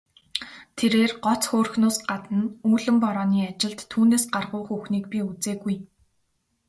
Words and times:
Тэрээр 0.77 1.11
гоц 1.25 1.41
хөөрхнөөс 1.49 1.97
гадна 2.09 2.41
үүлэн 2.69 2.97
борооны 3.03 3.37
ажилд 3.49 3.79
түүнээс 3.91 4.23
гаргуу 4.33 4.61
хүүхнийг 4.67 5.05
би 5.11 5.19
үзээгүй. 5.29 5.75